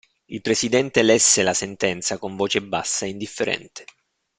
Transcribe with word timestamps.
Il 0.25 0.41
presidente 0.41 1.03
lesse 1.03 1.43
la 1.43 1.53
sentenza 1.53 2.17
con 2.17 2.35
voce 2.35 2.59
bassa 2.63 3.05
e 3.05 3.09
indifferente. 3.09 3.85